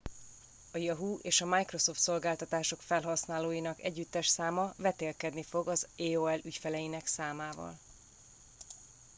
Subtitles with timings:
[0.71, 7.79] a yahoo és a microsoft szolgáltatások felhasználóinak együttes száma vetélkedni fog az aol ügyfeleinek számával